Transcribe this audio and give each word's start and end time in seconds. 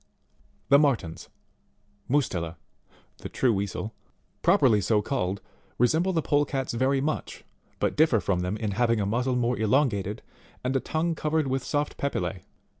The 0.69 0.79
MARTENS, 0.79 1.29
Mu&tela, 2.09 2.57
(the 3.19 3.29
true 3.29 3.53
Weasel) 3.53 3.93
properly 4.41 4.81
so 4.81 4.99
called, 5.03 5.41
resemble 5.77 6.11
the 6.11 6.23
Polecats 6.23 6.73
very 6.73 6.99
much, 7.01 7.43
but 7.77 7.95
differ 7.95 8.19
from 8.19 8.39
them 8.39 8.57
in 8.57 8.71
having 8.71 8.99
a 8.99 9.05
muzzle 9.05 9.35
more 9.35 9.59
elongated, 9.59 10.23
and 10.63 10.75
a 10.75 10.79
tongue 10.79 11.13
covered 11.13 11.45
with 11.45 11.63
soft 11.63 11.97
papillae. 11.97 12.45